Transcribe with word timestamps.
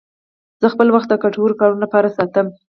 زه 0.61 0.67
خپل 0.73 0.87
وخت 0.95 1.07
د 1.09 1.15
ګټورو 1.23 1.59
کارونو 1.61 1.83
لپاره 1.85 2.13
ساتم. 2.17 2.47